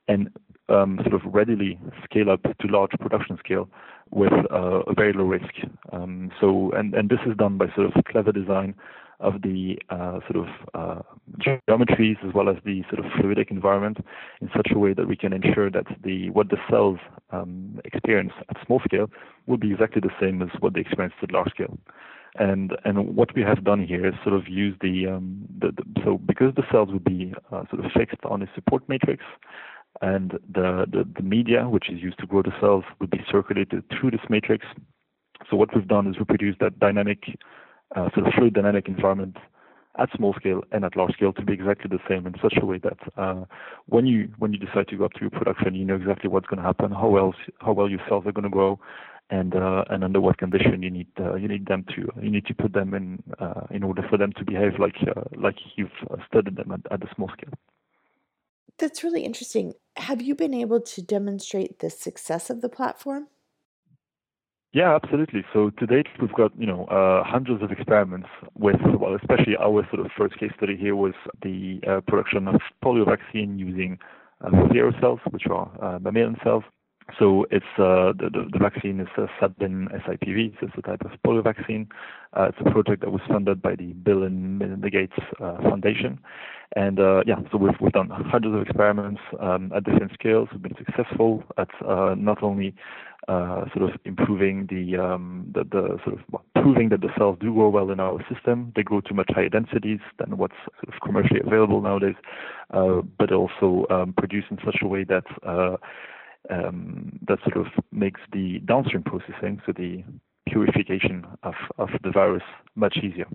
and 0.09 0.29
um, 0.69 1.01
sort 1.03 1.15
of 1.15 1.33
readily 1.33 1.79
scale 2.05 2.31
up 2.31 2.43
to 2.43 2.69
large 2.69 2.93
production 3.01 3.39
scale 3.39 3.69
with 4.11 4.33
uh, 4.53 4.83
a 4.87 4.95
very 4.95 5.15
low 5.15 5.25
risk. 5.25 5.55
Um, 5.91 6.31
so 6.39 6.71
and 6.73 6.95
and 6.95 7.09
this 7.09 7.21
is 7.27 7.37
done 7.37 7.57
by 7.57 7.67
sort 7.75 7.87
of 7.87 8.05
clever 8.05 8.31
design 8.31 8.75
of 9.23 9.43
the 9.43 9.79
uh, 9.89 10.19
sort 10.31 10.37
of 10.37 10.49
uh, 10.75 11.03
geometries 11.41 12.17
as 12.27 12.35
well 12.35 12.49
as 12.49 12.57
the 12.65 12.83
sort 12.91 13.05
of 13.05 13.11
fluidic 13.13 13.51
environment 13.51 13.99
in 14.41 14.51
such 14.55 14.69
a 14.75 14.79
way 14.79 14.93
that 14.93 15.09
we 15.09 15.17
can 15.17 15.33
ensure 15.33 15.71
that 15.71 15.87
the 16.03 16.29
what 16.31 16.49
the 16.51 16.59
cells 16.69 16.99
um, 17.31 17.81
experience 17.85 18.33
at 18.51 18.57
small 18.67 18.81
scale 18.85 19.09
will 19.47 19.57
be 19.57 19.73
exactly 19.73 20.01
the 20.01 20.11
same 20.21 20.43
as 20.43 20.49
what 20.61 20.75
they 20.75 20.81
experience 20.81 21.15
at 21.23 21.33
large 21.33 21.51
scale. 21.51 21.79
And 22.39 22.77
and 22.85 23.15
what 23.15 23.35
we 23.35 23.43
have 23.43 23.65
done 23.65 23.85
here 23.87 24.07
is 24.07 24.15
sort 24.25 24.35
of 24.35 24.49
use 24.49 24.75
the, 24.81 25.07
um, 25.07 25.47
the, 25.59 25.71
the 25.73 25.85
so 26.05 26.19
because 26.19 26.55
the 26.57 26.65
cells 26.71 26.89
would 26.91 27.05
be 27.05 27.35
uh, 27.53 27.65
sort 27.71 27.85
of 27.85 27.93
fixed 27.93 28.25
on 28.25 28.43
a 28.43 28.47
support 28.55 28.89
matrix, 28.89 29.23
and 30.01 30.33
the, 30.53 30.87
the, 30.91 31.07
the 31.15 31.23
media 31.23 31.69
which 31.69 31.91
is 31.91 32.01
used 32.01 32.19
to 32.21 32.27
grow 32.27 32.43
the 32.43 32.55
cells 32.61 32.85
would 33.01 33.11
be 33.11 33.21
circulated 33.31 33.85
through 33.91 34.11
this 34.13 34.27
matrix. 34.31 34.65
So 35.51 35.57
what 35.57 35.75
we've 35.75 35.87
done 35.87 36.07
is 36.07 36.19
we 36.19 36.25
produce 36.25 36.57
that 36.61 36.79
dynamic 36.79 37.39
uh, 37.97 38.11
sort 38.15 38.27
of 38.27 38.33
fluid 38.35 38.55
dynamic 38.55 38.89
environment 38.89 39.37
at 39.99 40.09
small 40.17 40.33
scale 40.35 40.63
and 40.73 40.85
at 40.85 40.97
large 40.97 41.13
scale 41.13 41.33
to 41.35 41.43
be 41.43 41.53
exactly 41.53 41.89
the 41.91 42.03
same 42.09 42.27
in 42.27 42.35
such 42.41 42.55
a 42.61 42.65
way 42.65 42.79
that 42.79 42.99
uh, 43.17 43.45
when 43.87 44.07
you 44.07 44.29
when 44.39 44.53
you 44.53 44.59
decide 44.59 44.89
to 44.89 44.97
go 44.97 45.05
up 45.05 45.13
to 45.13 45.21
your 45.21 45.31
production, 45.31 45.75
you 45.75 45.85
know 45.85 45.95
exactly 45.95 46.31
what's 46.31 46.47
going 46.47 46.59
to 46.59 46.65
happen, 46.65 46.91
how 46.91 47.09
well 47.09 47.35
how 47.61 47.73
well 47.73 47.89
your 47.89 48.01
cells 48.09 48.27
are 48.27 48.33
going 48.33 48.45
to 48.45 48.51
grow, 48.51 48.79
and 49.31 49.55
uh, 49.55 49.85
and 49.91 50.03
under 50.03 50.21
what 50.21 50.39
condition 50.39 50.83
you 50.83 50.91
need 50.91 51.09
uh, 51.21 51.35
you 51.35 51.47
need 51.49 51.67
them 51.67 51.85
to 51.95 52.09
you 52.23 52.31
need 52.31 52.47
to 52.47 52.55
put 52.55 52.73
them 52.73 52.95
in 52.95 53.23
uh, 53.39 53.67
in 53.71 53.83
order 53.83 54.03
for 54.09 54.17
them 54.17 54.33
to 54.33 54.45
behave 54.45 54.79
like 54.79 54.97
uh, 55.15 55.23
like 55.37 55.57
you've 55.77 55.91
studied 56.27 56.57
them 56.57 56.73
at, 56.73 56.81
at 56.91 57.01
the 57.01 57.09
small 57.15 57.29
scale. 57.29 57.53
That's 58.79 59.05
really 59.05 59.25
interesting. 59.25 59.75
Have 59.97 60.23
you 60.23 60.35
been 60.35 60.55
able 60.55 60.81
to 60.81 61.03
demonstrate 61.03 61.81
the 61.81 61.91
success 61.91 62.49
of 62.49 62.63
the 62.63 62.71
platform? 62.71 63.29
Yeah, 64.73 64.95
absolutely. 64.95 65.45
So 65.53 65.69
to 65.71 65.87
date, 65.87 66.07
we've 66.21 66.33
got 66.33 66.53
you 66.59 66.67
know 66.67 66.87
uh, 66.87 67.23
hundreds 67.25 67.63
of 67.63 67.71
experiments 67.71 68.29
with, 68.59 68.81
well, 68.99 69.15
especially 69.15 69.55
our 69.57 69.87
sort 69.93 70.05
of 70.05 70.11
first 70.17 70.39
case 70.39 70.51
study 70.57 70.77
here 70.77 70.97
was 70.97 71.13
the 71.43 71.81
uh, 71.87 72.01
production 72.01 72.49
of 72.49 72.61
polio 72.83 73.05
vaccine 73.05 73.59
using 73.59 73.99
uh, 74.43 74.51
zero 74.73 74.93
cells, 74.99 75.21
which 75.31 75.47
are 75.51 75.71
uh, 75.83 75.99
mammalian 75.99 76.37
cells. 76.43 76.65
So 77.19 77.47
it's 77.51 77.67
uh, 77.79 78.13
the, 78.17 78.49
the, 78.51 78.59
vaccine 78.59 79.01
is 79.01 79.09
uh, 79.19 79.27
Sabin 79.39 79.89
SIPV. 80.07 80.55
So 80.61 80.67
it's 80.67 80.79
a 80.79 80.83
type 80.83 81.03
of 81.03 81.11
polio 81.27 81.45
vaccine. 81.45 81.89
Uh, 82.35 82.45
it's 82.45 82.59
a 82.65 82.71
project 82.71 83.03
that 83.03 83.11
was 83.11 83.21
funded 83.29 83.61
by 83.61 83.75
the 83.75 83.93
Bill 83.93 84.23
and 84.23 84.59
Melinda 84.59 84.89
Gates 84.89 85.13
uh, 85.41 85.59
Foundation. 85.63 86.19
And 86.77 86.99
uh, 86.99 87.23
yeah, 87.27 87.37
so 87.51 87.59
we've, 87.59 87.75
we've 87.81 87.93
done 87.93 88.09
hundreds 88.09 88.55
of 88.55 88.63
experiments 88.63 89.21
um, 89.41 89.73
at 89.77 89.85
different 89.85 90.13
scales. 90.15 90.49
We've 90.53 90.63
been 90.63 90.77
successful 90.79 91.43
at 91.59 91.69
uh, 91.87 92.15
not 92.17 92.43
only 92.43 92.75
uh, 93.29 93.65
sort 93.75 93.89
of 93.89 94.01
improving 94.05 94.67
the, 94.69 94.97
um, 94.97 95.51
the, 95.55 95.65
the 95.65 95.99
sort 96.05 96.19
of 96.19 96.21
well, 96.31 96.45
proving 96.57 96.89
that 96.89 97.01
the 97.01 97.11
cells 97.17 97.39
do 97.41 97.53
grow 97.53 97.69
well 97.69 97.91
in 97.91 98.01
our 98.01 98.19
system. 98.33 98.73
They 98.75 98.83
grow 98.83 99.01
to 99.03 99.15
much 99.15 99.31
higher 99.35 99.49
densities 99.49 100.01
than 100.19 100.37
what's 100.37 100.57
sort 100.83 100.95
of 100.95 101.01
commercially 101.03 101.41
available 101.45 101.81
nowadays, 101.81 102.17
uh, 102.73 103.03
but 103.19 103.33
also 103.33 103.87
um, 103.91 104.13
produce 104.17 104.45
in 104.51 104.59
such 104.65 104.79
a 104.83 104.87
way 104.87 105.05
that 105.05 105.25
uh, 105.47 105.77
um, 106.51 107.19
that 107.29 107.39
sort 107.45 107.57
of 107.57 107.73
makes 107.93 108.21
the 108.33 108.59
downstream 108.61 109.03
processing, 109.03 109.61
so 109.65 109.73
the 109.73 110.03
purification 110.49 111.25
of, 111.45 111.55
of 111.79 111.89
the 112.03 112.11
virus 112.11 112.43
much 112.75 112.99
easier. 112.99 113.27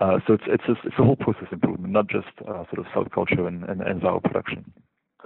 Uh, 0.00 0.18
so 0.26 0.34
it's 0.34 0.44
it's 0.46 0.64
a, 0.68 0.72
it's 0.86 0.96
a 0.98 1.04
whole 1.04 1.16
process 1.16 1.48
improvement, 1.52 1.92
not 1.92 2.08
just 2.08 2.28
uh, 2.48 2.64
sort 2.72 2.78
of 2.78 2.86
cell 2.92 3.04
culture 3.12 3.46
and, 3.46 3.64
and, 3.64 3.82
and 3.82 4.00
viral 4.00 4.22
production. 4.22 4.64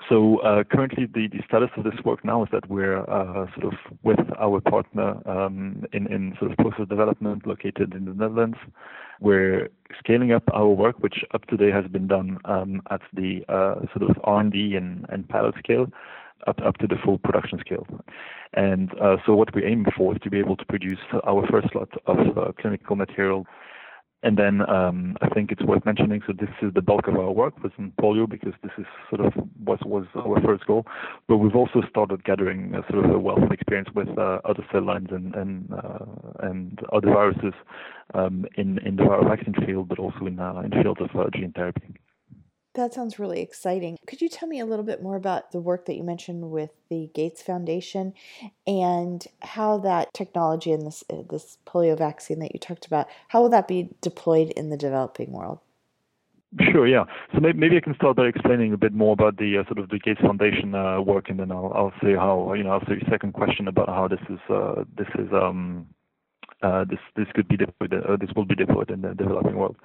So 0.08 0.38
uh, 0.38 0.64
currently, 0.64 1.06
the, 1.06 1.28
the 1.28 1.40
status 1.46 1.70
of 1.76 1.84
this 1.84 1.94
work 2.04 2.24
now 2.24 2.42
is 2.42 2.48
that 2.52 2.68
we're 2.68 2.98
uh, 2.98 3.46
sort 3.58 3.72
of 3.72 3.74
with 4.02 4.18
our 4.38 4.60
partner 4.60 5.16
um, 5.28 5.84
in, 5.92 6.12
in 6.12 6.34
sort 6.38 6.50
of 6.50 6.56
process 6.58 6.88
development 6.88 7.46
located 7.46 7.94
in 7.94 8.04
the 8.04 8.12
Netherlands. 8.12 8.58
We're 9.20 9.68
scaling 9.98 10.32
up 10.32 10.42
our 10.52 10.68
work, 10.68 10.98
which 10.98 11.24
up 11.32 11.46
to 11.46 11.56
date 11.56 11.72
has 11.72 11.86
been 11.86 12.06
done 12.06 12.38
um, 12.44 12.82
at 12.90 13.00
the 13.12 13.44
uh, 13.48 13.86
sort 13.96 14.10
of 14.10 14.16
R&D 14.24 14.74
and, 14.76 15.06
and 15.08 15.28
pilot 15.28 15.54
scale, 15.58 15.86
up 16.46 16.60
up 16.62 16.76
to 16.78 16.86
the 16.86 16.96
full 17.04 17.18
production 17.18 17.58
scale. 17.60 17.86
And 18.52 18.90
uh, 19.00 19.16
so 19.24 19.34
what 19.34 19.54
we 19.54 19.64
aim 19.64 19.86
for 19.96 20.14
is 20.14 20.20
to 20.22 20.30
be 20.30 20.38
able 20.38 20.56
to 20.56 20.64
produce 20.66 20.98
our 21.26 21.46
first 21.46 21.74
lot 21.74 21.88
of 22.06 22.36
uh, 22.36 22.52
clinical 22.60 22.96
material 22.96 23.46
and 24.24 24.38
then 24.38 24.68
um, 24.70 25.16
I 25.20 25.28
think 25.28 25.52
it's 25.52 25.62
worth 25.62 25.84
mentioning, 25.84 26.22
so 26.26 26.32
this 26.32 26.48
is 26.62 26.72
the 26.72 26.80
bulk 26.80 27.06
of 27.08 27.16
our 27.16 27.30
work 27.30 27.62
within 27.62 27.92
polio 28.00 28.28
because 28.28 28.54
this 28.62 28.72
is 28.78 28.86
sort 29.10 29.20
of 29.20 29.34
what 29.62 29.86
was 29.86 30.06
our 30.16 30.40
first 30.40 30.66
goal. 30.66 30.86
But 31.28 31.36
we've 31.36 31.54
also 31.54 31.82
started 31.90 32.24
gathering 32.24 32.72
sort 32.90 33.04
of 33.04 33.10
a 33.10 33.18
wealth 33.18 33.42
of 33.42 33.52
experience 33.52 33.90
with 33.94 34.08
uh, 34.18 34.38
other 34.46 34.64
cell 34.72 34.82
lines 34.82 35.08
and 35.10 35.34
and, 35.34 35.72
uh, 35.72 36.06
and 36.40 36.80
other 36.90 37.08
viruses 37.08 37.52
um, 38.14 38.46
in 38.56 38.78
in 38.78 38.96
the 38.96 39.02
viral 39.02 39.28
vaccine 39.28 39.54
field, 39.66 39.88
but 39.88 39.98
also 39.98 40.24
in 40.26 40.40
uh, 40.40 40.62
in 40.64 40.70
the 40.70 40.82
field 40.82 41.00
of 41.02 41.10
uh, 41.14 41.28
gene 41.34 41.52
therapy. 41.54 41.94
That 42.74 42.92
sounds 42.92 43.20
really 43.20 43.40
exciting. 43.40 43.98
Could 44.06 44.20
you 44.20 44.28
tell 44.28 44.48
me 44.48 44.58
a 44.58 44.66
little 44.66 44.84
bit 44.84 45.00
more 45.00 45.14
about 45.14 45.52
the 45.52 45.60
work 45.60 45.86
that 45.86 45.94
you 45.94 46.02
mentioned 46.02 46.50
with 46.50 46.70
the 46.90 47.08
Gates 47.14 47.40
Foundation 47.40 48.14
and 48.66 49.24
how 49.42 49.78
that 49.78 50.12
technology 50.12 50.72
and 50.72 50.84
this 50.84 51.04
uh, 51.08 51.22
this 51.30 51.58
polio 51.66 51.96
vaccine 51.96 52.40
that 52.40 52.52
you 52.52 52.58
talked 52.58 52.84
about, 52.86 53.06
how 53.28 53.42
will 53.42 53.48
that 53.50 53.68
be 53.68 53.90
deployed 54.00 54.50
in 54.50 54.70
the 54.70 54.76
developing 54.76 55.30
world? 55.30 55.60
Sure, 56.72 56.86
yeah. 56.86 57.04
So 57.32 57.40
maybe, 57.40 57.58
maybe 57.58 57.76
I 57.76 57.80
can 57.80 57.94
start 57.94 58.16
by 58.16 58.26
explaining 58.26 58.72
a 58.72 58.76
bit 58.76 58.92
more 58.92 59.12
about 59.12 59.36
the 59.38 59.58
uh, 59.58 59.64
sort 59.64 59.78
of 59.78 59.88
the 59.88 59.98
Gates 59.98 60.20
Foundation 60.20 60.74
uh, 60.74 61.00
work, 61.00 61.28
and 61.28 61.38
then 61.38 61.50
I'll 61.52 61.72
I'll 61.74 61.92
say 62.02 62.14
how 62.14 62.52
you 62.54 62.64
know 62.64 62.70
I'll 62.70 62.86
say 62.86 62.94
your 63.00 63.08
second 63.08 63.34
question 63.34 63.68
about 63.68 63.88
how 63.88 64.08
this 64.08 64.20
is 64.28 64.38
uh, 64.48 64.84
this 64.96 65.08
is 65.16 65.32
um, 65.32 65.86
uh, 66.64 66.84
this 66.88 66.98
this 67.14 67.26
could 67.34 67.46
be 67.48 67.56
deployed, 67.56 67.92
uh, 67.92 68.16
this 68.16 68.30
will 68.34 68.46
be 68.46 68.54
deployed 68.54 68.90
in 68.90 69.02
the 69.02 69.14
developing 69.14 69.56
world. 69.56 69.76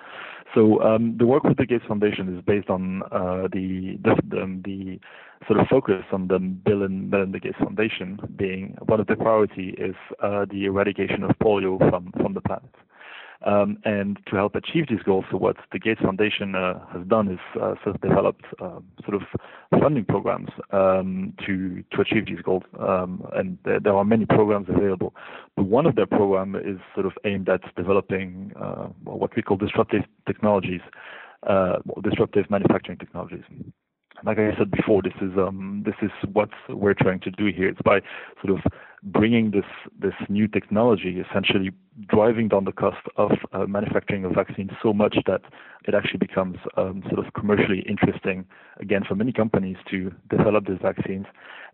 So 0.56 0.82
um, 0.82 1.18
the 1.18 1.26
work 1.26 1.44
with 1.44 1.58
the 1.58 1.66
Gates 1.66 1.84
Foundation 1.88 2.36
is 2.36 2.44
based 2.44 2.70
on 2.70 3.04
uh, 3.12 3.48
the, 3.52 4.00
the, 4.04 4.62
the 4.66 5.00
sort 5.46 5.60
of 5.60 5.68
focus 5.68 6.04
on 6.12 6.28
the 6.28 6.40
Bill 6.40 6.84
and 6.84 7.10
Melinda 7.12 7.40
Gates 7.40 7.58
Foundation 7.60 8.20
being 8.36 8.76
one 8.86 9.00
of 9.00 9.08
the 9.08 9.16
priority 9.16 9.76
is 9.78 9.96
uh, 10.24 10.46
the 10.50 10.66
eradication 10.66 11.24
of 11.24 11.32
polio 11.44 11.78
from 11.90 12.12
from 12.22 12.34
the 12.34 12.42
planet. 12.42 12.74
Um, 13.46 13.78
and 13.86 14.20
to 14.28 14.36
help 14.36 14.56
achieve 14.56 14.88
these 14.90 15.02
goals, 15.02 15.24
so 15.32 15.38
what 15.38 15.56
the 15.72 15.80
Gates 15.80 16.02
Foundation 16.02 16.56
uh, 16.56 16.86
has 16.92 17.08
done 17.08 17.30
is 17.30 17.40
uh, 17.56 17.76
sort 17.84 17.96
of 17.96 18.02
developed 18.02 18.44
uh, 18.62 18.80
sort 19.06 19.16
of 19.16 19.22
funding 19.80 20.04
programs 20.04 20.50
um, 20.72 21.34
to 21.46 21.82
to 21.94 22.02
achieve 22.02 22.26
these 22.26 22.42
goals. 22.42 22.64
Um, 22.78 23.26
and 23.34 23.58
there, 23.64 23.80
there, 23.80 23.96
are 23.96 24.04
many 24.04 24.26
programs 24.26 24.68
available, 24.68 25.16
but 25.56 25.64
one 25.68 25.86
of 25.86 25.96
their 25.96 26.06
program 26.06 26.54
is 26.56 26.80
sort 26.94 27.06
of 27.06 27.14
aimed 27.24 27.48
at 27.48 27.62
developing 27.78 28.52
uh, 28.60 28.88
what 29.06 29.34
we 29.38 29.42
call 29.42 29.56
disruptive 29.56 30.04
technologies, 30.28 30.82
uh, 31.48 31.78
disruptive 32.04 32.50
manufacturing 32.50 32.98
technologies 32.98 33.46
like 34.24 34.38
I 34.38 34.56
said 34.58 34.72
before, 34.72 35.02
this 35.02 35.14
is 35.22 35.32
um, 35.38 35.84
this 35.86 35.96
is 36.02 36.12
what 36.34 36.50
we're 36.70 36.94
trying 36.94 37.20
to 37.22 37.32
do 37.32 37.48
here. 37.48 37.68
It's 37.70 37.82
by 37.82 38.02
sort 38.44 38.58
of 38.58 38.72
bringing 39.04 39.52
this 39.52 39.66
this 40.00 40.14
new 40.28 40.48
technology, 40.48 41.24
essentially 41.30 41.72
driving 42.08 42.48
down 42.48 42.66
the 42.66 42.72
cost 42.72 43.06
of 43.18 43.32
uh, 43.54 43.66
manufacturing 43.66 44.26
a 44.26 44.30
vaccine 44.30 44.70
so 44.82 44.94
much 44.94 45.18
that 45.26 45.42
it 45.86 45.94
actually 45.94 46.18
becomes 46.18 46.58
um, 46.78 47.04
sort 47.12 47.26
of 47.26 47.34
commercially 47.34 47.80
interesting 47.88 48.46
again 48.80 49.04
for 49.08 49.16
many 49.16 49.32
companies 49.32 49.78
to 49.90 50.12
develop 50.30 50.66
these 50.68 50.78
vaccines 50.82 51.26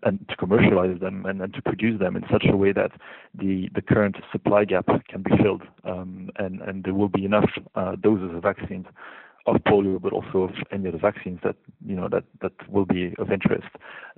and 0.03 0.27
to 0.29 0.35
commercialize 0.35 0.99
them 0.99 1.25
and, 1.25 1.53
to 1.53 1.61
produce 1.61 1.99
them 1.99 2.15
in 2.15 2.23
such 2.31 2.45
a 2.49 2.55
way 2.55 2.71
that 2.71 2.91
the 3.33 3.69
the 3.73 3.81
current 3.81 4.15
supply 4.31 4.65
gap 4.65 4.85
can 5.07 5.21
be 5.21 5.31
filled 5.41 5.63
um, 5.83 6.29
and 6.37 6.61
and 6.61 6.83
there 6.83 6.93
will 6.93 7.09
be 7.09 7.25
enough 7.25 7.49
uh, 7.75 7.95
doses 7.95 8.35
of 8.35 8.41
vaccines 8.41 8.85
of 9.47 9.57
polio, 9.67 10.01
but 10.01 10.13
also 10.13 10.43
of 10.43 10.51
any 10.71 10.87
other 10.87 10.97
vaccines 10.97 11.39
that 11.43 11.55
you 11.85 11.95
know 11.95 12.07
that 12.09 12.23
that 12.41 12.53
will 12.69 12.85
be 12.85 13.13
of 13.19 13.31
interest 13.31 13.67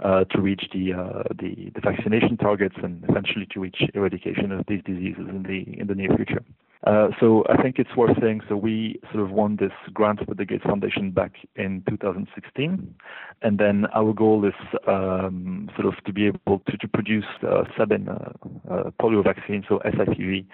uh, 0.04 0.24
to 0.26 0.42
reach 0.42 0.70
the, 0.74 0.94
uh, 0.94 1.24
the 1.40 1.72
the 1.76 1.82
vaccination 1.82 2.38
targets 2.38 2.76
and 2.82 3.04
eventually 3.10 3.48
to 3.52 3.60
reach 3.60 3.82
eradication 3.94 4.52
of 4.52 4.66
these 4.68 4.82
diseases 4.86 5.28
in 5.30 5.44
the 5.44 5.80
in 5.80 5.88
the 5.88 5.96
near 5.96 6.10
future. 6.16 6.44
Uh, 6.88 7.10
so 7.20 7.44
I 7.50 7.62
think 7.62 7.80
it's 7.80 7.94
worth 7.98 8.18
saying. 8.22 8.42
So 8.48 8.56
we 8.56 8.98
sort 9.12 9.22
of 9.22 9.32
won 9.32 9.58
this 9.58 9.74
grant 9.94 10.26
with 10.26 10.38
the 10.38 10.46
Gates 10.46 10.64
Foundation 10.64 11.12
back 11.12 11.34
in 11.58 11.84
2016, 11.90 12.96
and 13.42 13.58
then 13.58 13.88
our 13.94 14.14
goal 14.14 14.46
is 14.46 14.54
um, 14.88 15.70
sort 15.76 15.94
of 15.94 16.02
to 16.06 16.14
be 16.14 16.28
able 16.28 16.60
to, 16.60 16.78
to 16.78 16.88
produce 16.88 17.26
uh, 17.44 17.64
seven 17.78 18.08
uh, 18.08 18.32
uh 18.72 18.92
polio 19.02 19.22
vaccines, 19.22 19.66
so 19.68 19.80
SIPV, 19.80 20.46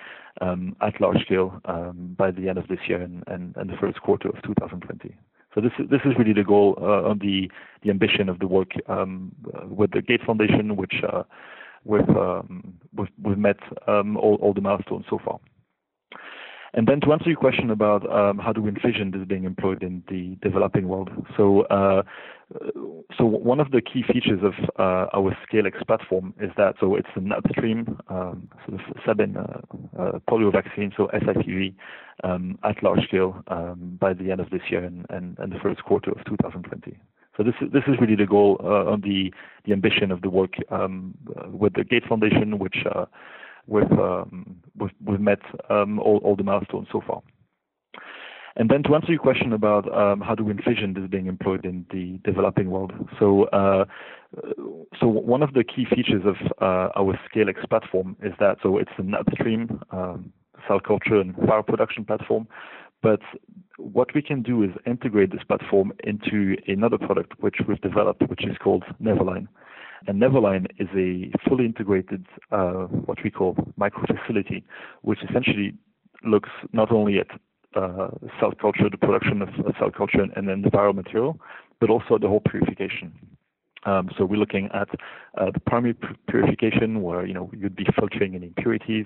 um, 0.42 0.76
at 0.82 1.00
large 1.00 1.22
scale 1.24 1.62
um, 1.66 2.16
by 2.18 2.32
the 2.32 2.50
end 2.50 2.58
of 2.58 2.68
this 2.68 2.80
year 2.88 3.00
and, 3.00 3.24
and, 3.28 3.56
and, 3.56 3.70
the 3.70 3.78
first 3.80 4.02
quarter 4.02 4.30
of 4.30 4.42
2020. 4.42 5.16
So 5.54 5.62
this 5.62 5.72
is 5.78 5.88
this 5.92 6.02
is 6.04 6.14
really 6.18 6.34
the 6.34 6.44
goal 6.44 6.80
uh, 6.82 7.10
on 7.10 7.20
the 7.20 7.52
the 7.84 7.92
ambition 7.92 8.28
of 8.28 8.40
the 8.40 8.48
work 8.48 8.72
um, 8.88 9.32
with 9.70 9.92
the 9.92 10.02
Gates 10.02 10.24
Foundation, 10.26 10.78
which 10.78 10.96
we've, 11.86 12.10
um, 12.10 12.74
we've, 12.96 13.12
we've 13.22 13.38
met 13.38 13.60
um, 13.88 14.18
all, 14.18 14.40
all 14.42 14.54
the 14.54 14.62
milestones 14.62 15.06
so 15.10 15.20
far. 15.24 15.40
And 16.76 16.88
then 16.88 17.02
to 17.02 17.14
answer 17.14 17.30
your 17.30 17.38
question 17.38 17.70
about 17.70 18.10
um, 18.12 18.40
how 18.40 18.52
do 18.52 18.62
we 18.62 18.70
envision 18.70 19.12
this 19.12 19.28
being 19.28 19.44
employed 19.44 19.84
in 19.84 20.04
the 20.10 20.38
developing 20.42 20.88
world, 20.88 21.12
so 21.38 21.62
uh, 21.64 22.02
so 23.18 23.26
one 23.26 23.60
of 23.60 23.72
the 23.72 23.82
key 23.82 24.04
features 24.04 24.42
of 24.44 24.54
uh, 24.78 25.08
our 25.14 25.36
ScaleX 25.46 25.86
platform 25.86 26.34
is 26.40 26.52
that 26.58 26.76
so 26.80 26.96
it's 26.96 27.08
an 27.16 27.32
upstream 27.32 27.98
um, 28.10 28.50
sort 28.68 28.80
of 28.80 28.96
seven 29.06 29.38
uh, 29.38 29.62
uh, 30.00 30.20
polio 30.30 30.52
vaccine, 30.52 30.92
so 30.96 31.10
SIPV, 31.14 31.74
um, 32.24 32.58
at 32.64 32.82
large 32.84 33.04
scale 33.08 33.44
um, 33.48 33.98
by 34.00 34.14
the 34.14 34.32
end 34.32 34.40
of 34.40 34.50
this 34.50 34.62
year 34.70 34.84
and, 34.84 35.06
and, 35.10 35.38
and, 35.40 35.52
the 35.52 35.60
first 35.60 35.84
quarter 35.84 36.12
of 36.12 36.24
2020. 36.26 36.98
So 37.36 37.44
this 37.44 37.56
is 37.62 37.72
this 37.72 37.84
is 37.88 37.96
really 38.00 38.16
the 38.16 38.28
goal 38.28 38.58
uh, 38.64 38.92
on 38.92 39.02
the 39.02 39.34
the 39.66 39.74
ambition 39.74 40.12
of 40.12 40.22
the 40.22 40.30
work 40.30 40.54
um, 40.70 41.16
with 41.52 41.74
the 41.74 41.84
Gates 41.84 42.06
Foundation, 42.08 42.60
which 42.60 42.78
uh, 42.94 43.06
we've 43.68 43.92
um, 43.92 44.62
met 45.20 45.40
um, 45.70 46.00
all, 46.00 46.36
the 46.38 46.44
milestones 46.44 46.88
so 46.92 47.02
far. 47.06 47.22
And 48.56 48.70
then 48.70 48.84
to 48.84 48.96
answer 48.96 49.12
your 49.12 49.22
question 49.22 49.52
about 49.54 49.92
um, 49.92 50.22
how 50.22 50.36
do 50.36 50.44
we 50.44 50.52
envision 50.52 50.94
this 50.94 51.10
being 51.10 51.26
employed 51.26 51.66
in 51.66 51.86
the 51.92 52.20
developing 52.24 52.70
world, 52.70 52.94
so 53.20 53.46
uh, 53.46 53.86
so 55.00 55.08
one 55.08 55.44
of 55.44 55.54
the 55.54 55.64
key 55.64 55.86
features 55.86 56.24
of 56.26 56.36
uh, 56.62 56.90
our 57.00 57.20
ScaleX 57.28 57.68
platform 57.70 58.16
is 58.24 58.34
that 58.40 58.58
so 58.64 58.78
it's 58.78 58.92
an 58.98 59.14
upstream 59.14 59.80
cell 60.68 60.80
culture 60.80 61.20
and 61.20 61.36
viral 61.36 61.66
production 61.66 62.06
platform, 62.06 62.48
but 63.02 63.20
what 63.78 64.14
we 64.16 64.22
can 64.22 64.42
do 64.42 64.64
is 64.64 64.70
integrate 64.86 65.32
this 65.32 65.44
platform 65.44 65.92
into 66.04 66.56
another 66.68 66.98
product 66.98 67.34
which 67.42 67.58
we've 67.68 67.82
developed, 67.82 68.22
which 68.30 68.46
is 68.46 68.58
called 68.58 68.84
Neverline. 69.02 69.48
And 70.08 70.22
Neverline 70.22 70.68
is 70.80 70.88
a 70.96 71.32
fully 71.48 71.66
integrated, 71.66 72.26
uh, 72.52 72.88
what 73.08 73.20
we 73.24 73.32
call 73.32 73.56
microfacility, 73.80 74.64
which 75.02 75.20
essentially 75.30 75.74
looks 76.26 76.50
not 76.74 76.92
only 76.92 77.20
at 77.20 77.28
uh, 77.76 78.10
cell 78.40 78.52
culture, 78.60 78.90
the 78.90 78.98
production 78.98 79.42
of 79.42 79.50
cell 79.80 79.92
culture 79.92 80.26
and 80.36 80.48
then 80.48 80.62
the 80.62 80.70
viral 80.70 80.94
material, 80.94 81.40
but 81.80 81.90
also 81.90 82.18
the 82.18 82.28
whole 82.28 82.42
purification. 82.42 83.12
Um, 83.86 84.10
so 84.18 84.24
we're 84.24 84.38
looking 84.38 84.70
at 84.74 84.88
uh, 85.38 85.52
the 85.52 85.60
primary 85.60 85.96
purification, 86.30 87.02
where 87.02 87.26
you 87.26 87.34
know 87.34 87.52
you'd 87.54 87.76
be 87.76 87.86
filtering 87.98 88.36
any 88.36 88.48
impurities. 88.48 89.06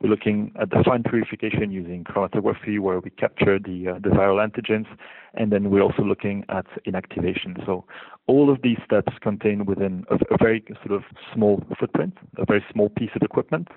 We're 0.00 0.08
looking 0.08 0.52
at 0.58 0.70
the 0.70 0.82
fine 0.84 1.02
purification 1.02 1.70
using 1.70 2.04
chromatography, 2.04 2.80
where 2.80 3.00
we 3.00 3.10
capture 3.10 3.58
the 3.58 3.88
uh, 3.88 3.94
the 3.94 4.10
viral 4.10 4.40
antigens, 4.46 4.86
and 5.34 5.52
then 5.52 5.70
we're 5.70 5.82
also 5.82 6.02
looking 6.02 6.44
at 6.48 6.66
inactivation. 6.86 7.64
So 7.66 7.84
all 8.26 8.50
of 8.50 8.62
these 8.62 8.78
steps 8.84 9.12
contain 9.20 9.66
within 9.66 10.04
a, 10.10 10.16
a 10.34 10.38
very 10.38 10.64
sort 10.86 10.92
of 10.92 11.02
small 11.34 11.62
footprint, 11.78 12.14
a 12.38 12.44
very 12.44 12.64
small 12.72 12.88
piece 12.88 13.10
of 13.14 13.22
equipment, 13.22 13.68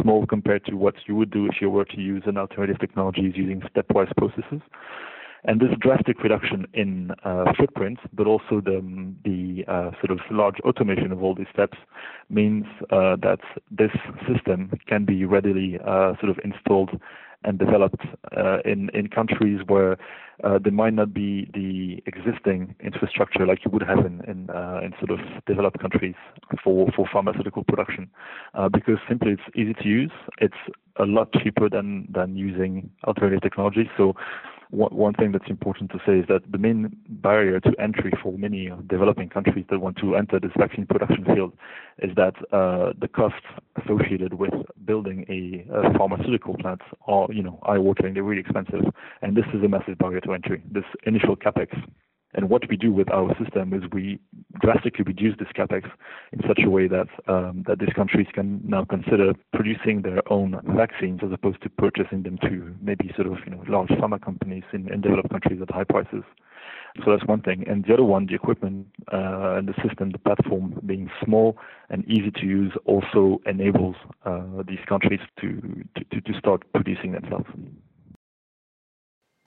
small 0.00 0.26
compared 0.26 0.64
to 0.66 0.74
what 0.74 0.94
you 1.06 1.14
would 1.14 1.30
do 1.30 1.46
if 1.46 1.60
you 1.60 1.70
were 1.70 1.84
to 1.84 2.00
use 2.00 2.22
an 2.26 2.36
alternative 2.36 2.80
technologies 2.80 3.34
using 3.36 3.62
stepwise 3.74 4.14
processes. 4.16 4.60
And 5.44 5.60
this 5.60 5.70
drastic 5.78 6.20
reduction 6.24 6.66
in 6.74 7.12
uh, 7.24 7.52
footprint, 7.56 8.00
but 8.12 8.26
also 8.26 8.60
the, 8.60 8.82
the 9.24 9.64
uh, 9.68 9.92
sort 10.04 10.10
of 10.10 10.18
large 10.32 10.56
automation 10.64 11.12
of 11.12 11.22
all 11.22 11.34
these 11.34 11.46
steps, 11.52 11.78
means 12.28 12.64
uh, 12.90 13.14
that 13.22 13.38
this 13.70 13.92
system 14.26 14.72
can 14.88 15.04
be 15.04 15.24
readily 15.24 15.78
uh, 15.86 16.14
sort 16.20 16.30
of 16.30 16.38
installed 16.42 16.90
and 17.44 17.58
developed 17.58 18.02
uh, 18.36 18.58
in 18.64 18.90
in 18.94 19.06
countries 19.08 19.60
where 19.68 19.96
uh, 20.44 20.58
there 20.62 20.72
might 20.72 20.94
not 20.94 21.12
be 21.12 21.50
the 21.54 22.02
existing 22.06 22.74
infrastructure 22.82 23.46
like 23.46 23.64
you 23.64 23.70
would 23.70 23.82
have 23.82 24.04
in 24.06 24.20
in, 24.28 24.48
uh, 24.50 24.80
in 24.82 24.92
sort 24.98 25.10
of 25.10 25.18
developed 25.46 25.80
countries 25.80 26.14
for 26.62 26.88
for 26.94 27.06
pharmaceutical 27.12 27.64
production, 27.64 28.08
uh, 28.54 28.68
because 28.68 28.98
simply 29.08 29.32
it's 29.32 29.56
easy 29.56 29.74
to 29.74 29.88
use. 29.88 30.12
It's 30.38 30.62
a 30.96 31.04
lot 31.04 31.32
cheaper 31.32 31.68
than 31.68 32.08
than 32.12 32.36
using 32.36 32.90
alternative 33.04 33.42
technology. 33.42 33.90
So 33.96 34.14
one 34.70 35.14
thing 35.14 35.32
that's 35.32 35.48
important 35.48 35.90
to 35.92 35.98
say 36.06 36.18
is 36.18 36.26
that 36.28 36.42
the 36.52 36.58
main 36.58 36.94
barrier 37.08 37.58
to 37.60 37.72
entry 37.80 38.12
for 38.22 38.36
many 38.36 38.70
developing 38.86 39.28
countries 39.28 39.64
that 39.70 39.78
want 39.78 39.96
to 39.98 40.14
enter 40.14 40.38
this 40.38 40.50
vaccine 40.58 40.86
production 40.86 41.24
field 41.24 41.52
is 41.98 42.14
that 42.16 42.34
uh, 42.52 42.92
the 43.00 43.08
costs 43.08 43.46
associated 43.82 44.34
with 44.34 44.52
building 44.84 45.24
a, 45.28 45.64
a, 45.72 45.96
pharmaceutical 45.96 46.54
plant 46.58 46.82
are, 47.06 47.26
you 47.30 47.42
know, 47.42 47.58
eye-watering. 47.62 48.14
They're 48.14 48.22
really 48.22 48.40
expensive, 48.40 48.84
and 49.22 49.36
this 49.36 49.46
is 49.54 49.62
a 49.64 49.68
massive 49.68 49.96
barrier 49.98 50.20
to 50.20 50.34
entry. 50.34 50.62
This 50.70 50.84
initial 51.06 51.34
capex 51.34 51.68
and 52.38 52.48
what 52.48 52.62
we 52.70 52.76
do 52.76 52.92
with 52.92 53.10
our 53.10 53.36
system 53.42 53.74
is 53.74 53.82
we 53.92 54.20
drastically 54.60 55.04
reduce 55.04 55.36
this 55.38 55.48
capex 55.56 55.90
in 56.30 56.40
such 56.46 56.60
a 56.64 56.70
way 56.70 56.86
that 56.86 57.08
um, 57.26 57.64
that 57.66 57.80
these 57.80 57.92
countries 57.96 58.28
can 58.32 58.60
now 58.64 58.84
consider 58.84 59.32
producing 59.52 60.02
their 60.02 60.22
own 60.32 60.60
vaccines 60.64 61.18
as 61.24 61.32
opposed 61.32 61.60
to 61.62 61.68
purchasing 61.68 62.22
them 62.22 62.38
to 62.42 62.72
maybe 62.80 63.10
sort 63.16 63.26
of 63.26 63.38
you 63.44 63.50
know 63.50 63.64
large 63.66 63.88
pharma 63.88 64.22
companies 64.22 64.62
in, 64.72 64.88
in 64.92 65.00
developed 65.00 65.30
countries 65.30 65.60
at 65.60 65.68
high 65.68 65.82
prices. 65.82 66.22
So 67.04 67.10
that's 67.10 67.26
one 67.26 67.42
thing. 67.42 67.64
And 67.68 67.84
the 67.84 67.94
other 67.94 68.04
one, 68.04 68.26
the 68.26 68.36
equipment 68.36 68.86
uh, 69.12 69.56
and 69.58 69.66
the 69.66 69.74
system, 69.84 70.10
the 70.10 70.18
platform 70.18 70.80
being 70.86 71.10
small 71.24 71.58
and 71.90 72.04
easy 72.08 72.30
to 72.30 72.46
use, 72.46 72.72
also 72.84 73.40
enables 73.46 73.96
uh, 74.24 74.62
these 74.64 74.84
countries 74.88 75.20
to, 75.40 75.84
to 76.12 76.20
to 76.20 76.38
start 76.38 76.62
producing 76.72 77.10
themselves. 77.18 77.48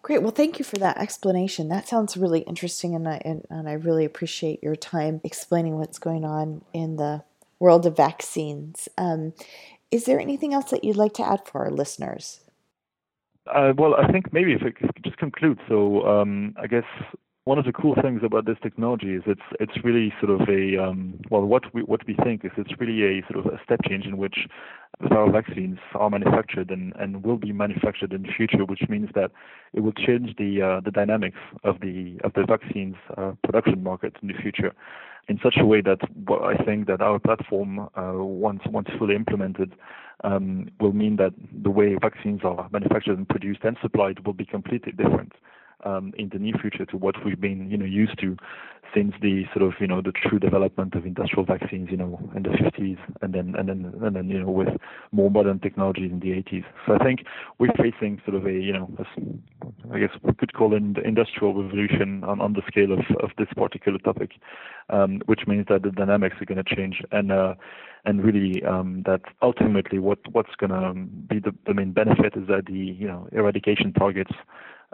Great. 0.04 0.24
Well, 0.24 0.32
thank 0.32 0.58
you 0.58 0.66
for 0.66 0.78
that 0.78 0.98
explanation. 0.98 1.70
That 1.70 1.88
sounds 1.88 2.18
really 2.18 2.40
interesting, 2.42 2.96
and 2.96 3.08
I 3.08 3.22
and, 3.24 3.46
and 3.50 3.70
I 3.70 3.74
really 3.74 4.06
appreciate 4.06 4.64
your 4.64 4.76
time 4.76 5.22
explaining 5.24 5.78
what's 5.78 6.00
going 6.00 6.26
on 6.26 6.64
in 6.74 6.96
the 6.96 7.24
world 7.60 7.86
of 7.86 7.96
vaccines. 7.96 8.90
Um, 8.98 9.34
is 9.92 10.06
there 10.06 10.20
anything 10.20 10.54
else 10.54 10.72
that 10.72 10.84
you'd 10.84 10.96
like 10.96 11.14
to 11.14 11.28
add 11.28 11.46
for 11.46 11.62
our 11.66 11.70
listeners? 11.70 12.40
Uh, 13.46 13.74
well, 13.78 13.96
I 13.96 14.12
think 14.12 14.34
maybe 14.34 14.54
if 14.54 14.62
I 14.64 14.72
could 14.72 15.04
just 15.04 15.18
conclude. 15.18 15.60
So 15.68 16.06
um, 16.08 16.56
I 16.60 16.68
guess 16.68 16.86
one 17.46 17.58
of 17.58 17.66
the 17.66 17.74
cool 17.74 17.96
things 18.00 18.22
about 18.24 18.46
this 18.46 18.58
technology 18.62 19.16
is 19.16 19.24
it's 19.26 19.42
it's 19.60 19.84
really 19.84 20.14
sort 20.22 20.40
of 20.40 20.48
a 20.48 20.78
um, 20.78 21.20
well 21.32 21.42
what 21.42 21.74
we 21.74 21.82
what 21.82 22.06
we 22.06 22.16
think 22.24 22.46
is 22.46 22.52
it's 22.56 22.80
really 22.80 23.04
a 23.04 23.24
sort 23.32 23.44
of 23.44 23.52
a 23.52 23.60
step 23.64 23.80
change 23.88 24.06
in 24.06 24.18
which 24.18 24.48
viral 25.02 25.32
vaccines 25.32 25.80
are 25.96 26.10
manufactured 26.12 26.70
and, 26.70 26.94
and 27.00 27.24
will 27.24 27.38
be 27.38 27.52
manufactured 27.52 28.14
in 28.14 28.22
the 28.22 28.30
future, 28.38 28.64
which 28.66 28.84
means 28.90 29.10
that 29.16 29.32
it 29.74 29.80
will 29.80 29.94
change 29.94 30.36
the 30.38 30.62
uh, 30.62 30.82
the 30.82 30.92
dynamics 30.92 31.40
of 31.64 31.80
the 31.80 32.20
of 32.24 32.32
the 32.34 32.46
vaccines 32.48 32.96
uh, 33.18 33.32
production 33.44 33.82
market 33.82 34.16
in 34.22 34.28
the 34.28 34.36
future 34.36 34.72
in 35.28 35.40
such 35.42 35.56
a 35.58 35.66
way 35.66 35.82
that 35.82 36.00
I 36.30 36.64
think 36.64 36.86
that 36.88 37.02
our 37.02 37.18
platform 37.18 37.80
uh, 37.80 38.14
once 38.16 38.62
once 38.68 38.90
fully 39.00 39.16
implemented 39.16 39.74
um, 40.24 40.70
will 40.80 40.94
mean 40.94 41.16
that 41.16 41.34
the 41.64 41.72
way 41.72 41.98
vaccines 42.00 42.42
are 42.44 42.70
manufactured 42.72 43.18
and 43.18 43.28
produced 43.28 43.62
and 43.64 43.78
supplied 43.82 44.26
will 44.28 44.34
be 44.34 44.46
completely 44.46 44.92
different 44.92 45.34
um, 45.86 46.14
in 46.18 46.30
the 46.30 46.40
near 46.40 46.54
future 46.62 46.86
to 46.86 46.98
what 46.98 47.16
we've 47.26 47.40
been, 47.40 47.70
you 47.70 47.78
know, 47.78 47.86
used 47.86 48.20
to 48.20 48.38
since 48.94 49.14
the 49.22 49.46
sort 49.54 49.64
of, 49.64 49.80
you 49.80 49.88
know, 49.88 50.02
the 50.02 50.12
true 50.12 50.40
development 50.40 50.96
of 50.96 51.06
industrial 51.06 51.46
vaccines, 51.46 51.90
you 51.90 51.98
know, 51.98 52.20
in 52.36 52.44
the 52.44 52.50
50s, 52.50 52.98
and 53.22 53.34
then 53.34 53.56
and 53.58 53.70
then 53.70 53.94
and 54.02 54.16
then 54.16 54.30
you 54.30 54.40
know 54.40 54.52
with 54.52 54.68
more 55.12 55.32
modern 55.32 55.60
technologies 55.60 56.12
in 56.12 56.20
the 56.20 56.30
80s. 56.30 56.66
So 56.86 56.96
I 56.96 57.04
think 57.04 57.24
we're 57.58 57.72
facing 57.78 58.22
sort 58.26 58.36
of 58.36 58.46
a, 58.46 58.52
you 58.52 58.74
know, 58.74 58.90
a, 59.00 59.94
I 59.94 60.00
guess 60.00 60.10
we 60.24 60.34
could 60.34 60.54
call 60.54 60.76
it 60.76 60.96
the 60.96 61.02
industrial 61.02 61.62
revolution 61.62 62.24
on, 62.24 62.42
on 62.42 62.54
the 62.54 62.62
scale 62.68 62.92
of, 62.92 63.00
of 63.24 63.32
this 63.38 63.48
particular 63.56 63.98
topic, 64.00 64.32
um, 64.90 65.22
which 65.26 65.42
means 65.48 65.66
that 65.70 65.84
the 65.84 65.92
dynamics 65.92 66.38
are 66.42 66.46
going 66.46 66.64
to 66.64 66.76
change 66.76 67.02
and. 67.12 67.32
Uh, 67.32 67.56
and 68.04 68.24
really 68.24 68.64
um, 68.64 69.04
that 69.06 69.22
ultimately 69.44 70.00
what 70.00 70.18
what's 70.32 70.56
going 70.58 70.72
to 70.72 70.94
be 71.28 71.40
the, 71.40 71.54
the 71.68 71.74
main 71.76 71.92
benefit 71.92 72.34
is 72.36 72.48
that 72.48 72.66
the 72.66 72.74
you 72.74 73.08
know 73.08 73.28
eradication 73.32 73.94
targets 73.94 74.32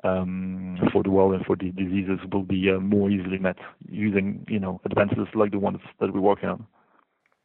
for 0.04 1.04
the 1.04 1.10
world 1.10 1.34
and 1.34 1.46
for 1.46 1.56
the 1.56 1.72
diseases 1.72 2.20
will 2.32 2.44
be 2.44 2.70
uh, 2.70 2.80
more 2.80 3.10
easily 3.10 3.38
met 3.38 3.58
using 3.89 4.46
you 4.48 4.60
know 4.60 4.80
advances 4.86 5.27
like 5.34 5.51
the 5.51 5.60
ones 5.60 5.79
that 6.00 6.14
we're 6.14 6.22
working 6.22 6.50
on. 6.50 6.68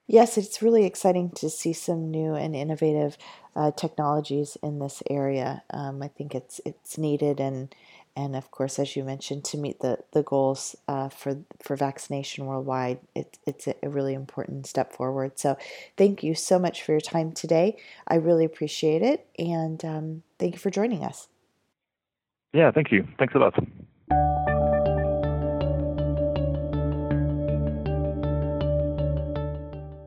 Yes, 0.07 0.37
it's 0.37 0.61
really 0.61 0.85
exciting 0.85 1.31
to 1.37 1.49
see 1.49 1.73
some 1.73 2.11
new 2.11 2.35
and 2.35 2.55
innovative 2.57 3.17
uh, 3.55 3.71
technologies 3.71 4.59
in 4.63 4.79
this 4.79 5.03
area. 5.09 5.63
Um, 5.71 6.03
I 6.03 6.09
think 6.09 6.35
it's 6.35 6.61
it's 6.65 6.99
needed 6.99 7.41
and 7.41 7.75
and 8.15 8.37
of 8.37 8.51
course, 8.51 8.79
as 8.79 8.95
you 8.95 9.05
mentioned, 9.05 9.45
to 9.47 9.59
meet 9.59 9.81
the 9.81 9.99
the 10.13 10.23
goals 10.23 10.77
uh, 10.87 11.09
for 11.09 11.39
for 11.63 11.77
vaccination 11.77 12.45
worldwide, 12.47 13.01
it, 13.15 13.39
it's 13.47 13.67
a 13.67 13.89
really 13.89 14.13
important 14.15 14.67
step 14.67 14.93
forward. 14.93 15.39
So, 15.39 15.57
thank 15.97 16.23
you 16.23 16.35
so 16.35 16.59
much 16.59 16.83
for 16.83 16.93
your 16.93 17.01
time 17.01 17.33
today. 17.33 17.79
I 18.07 18.17
really 18.17 18.45
appreciate 18.45 19.03
it, 19.03 19.27
and 19.39 19.83
um, 19.85 20.23
thank 20.39 20.55
you 20.55 20.59
for 20.59 20.71
joining 20.71 21.05
us. 21.05 21.29
Yeah, 22.53 22.71
thank 22.71 22.93
you. 22.93 23.07
Thanks 23.19 23.35
a 23.35 23.39
lot. 23.39 23.55